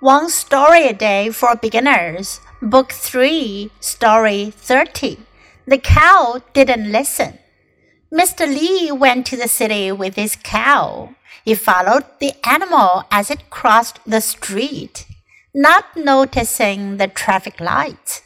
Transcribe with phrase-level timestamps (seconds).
[0.00, 5.16] One Story a Day for Beginners, Book 3, Story 30.
[5.66, 7.38] The Cow Didn't Listen.
[8.12, 8.46] Mr.
[8.46, 11.14] Lee went to the city with his cow.
[11.46, 15.06] He followed the animal as it crossed the street,
[15.54, 18.20] not noticing the traffic lights.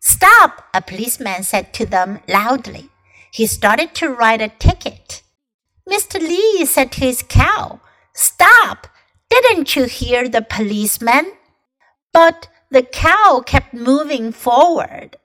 [0.00, 2.90] Stop, a policeman said to them loudly.
[3.32, 5.22] He started to write a ticket.
[5.88, 6.20] Mr.
[6.20, 7.80] Lee said to his cow,
[8.12, 8.88] Stop!
[9.29, 11.33] Didn't you hear the policeman?
[12.11, 15.17] But the cow kept moving forward.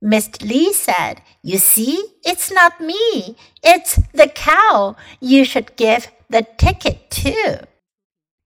[0.00, 0.40] Mr.
[0.48, 3.36] Lee said, You see, it's not me.
[3.62, 4.94] It's the cow.
[5.20, 7.66] You should give the ticket to.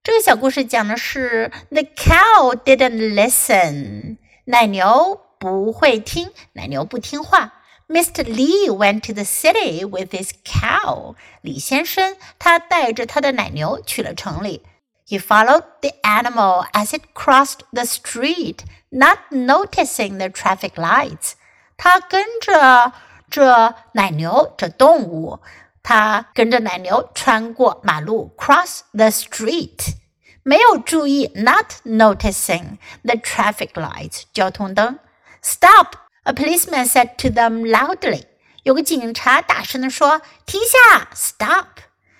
[0.03, 7.53] 这个小故事讲的是 The cow didn't listen，奶牛不会听，奶牛不听话。
[7.87, 8.23] Mr.
[8.23, 11.15] Lee went to the city with his cow。
[11.41, 14.63] 李先生他带着他的奶牛去了城里。
[15.07, 21.33] he followed the animal as it crossed the street, not noticing the traffic lights.
[21.77, 22.93] 他跟着
[23.29, 25.39] 这奶牛这动物，
[25.81, 29.95] 他跟着奶牛穿过马路，cross the street，
[30.43, 34.99] 没有注意，not noticing the traffic lights 交通灯。
[35.41, 35.95] Stop!
[36.23, 38.23] A policeman said to them loudly.
[38.63, 41.79] 有个警察大声地说：“停下！”Stop!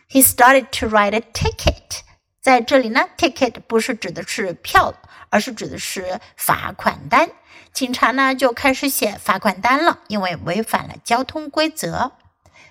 [0.09, 2.01] He started to write a ticket.
[2.48, 4.94] 在这里呢，ticket 不是指的是票，
[5.28, 7.28] 而是指的是罚款单。
[7.74, 12.12] 警察呢就开始写罚款单了，因为违反了交通规则。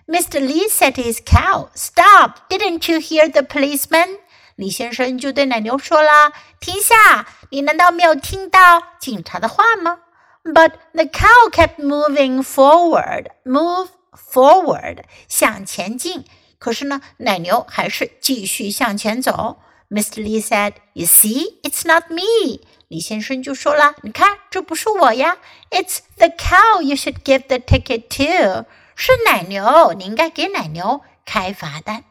[0.08, 0.39] Mr.
[0.39, 2.50] Lee said his cow, "Stop!
[2.50, 4.17] Didn't you hear the policeman?"
[4.55, 7.28] 李先生就对奶牛说了：“停下！
[7.52, 10.00] 你难道没有听到警察的话吗
[10.44, 16.25] ？”But the cow kept moving forward, move forward，向前进。
[16.58, 19.59] 可是呢，奶牛还是继续向前走。
[19.91, 20.23] Mr.
[20.23, 25.39] Lee said, "You see, it's not me." 李先生就说了：“你看，这不是我呀，
[25.71, 28.67] It's the cow you should give the ticket to。
[28.95, 32.05] 是奶牛，你应该给奶牛开罚单。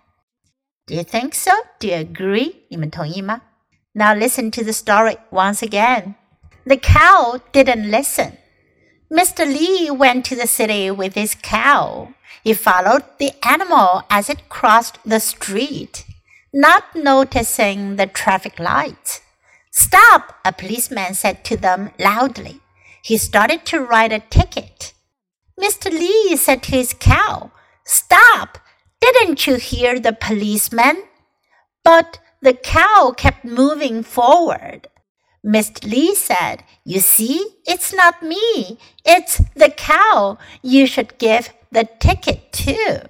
[0.87, 1.51] Do you think so?
[1.79, 2.55] Do you agree?
[2.69, 3.41] 你们同意吗？
[3.93, 6.15] Now listen to the story once again.
[6.65, 8.33] The cow didn't listen.
[9.09, 9.45] Mr.
[9.45, 12.13] Lee went to the city with his cow.
[12.43, 16.05] He followed the animal as it crossed the street
[16.52, 19.20] not noticing the traffic lights.
[19.70, 22.60] Stop, a policeman said to them loudly.
[23.02, 24.94] He started to write a ticket.
[25.60, 25.90] Mr.
[25.90, 27.50] Lee said to his cow,
[27.84, 28.58] Stop!
[29.00, 31.04] Didn't you hear the policeman?
[31.84, 34.88] But the cow kept moving forward.
[35.46, 35.84] Mr.
[35.88, 38.78] Lee said, You see, it's not me.
[39.04, 43.08] It's the cow you should give the ticket to.